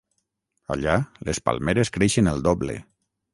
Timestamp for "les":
1.29-1.41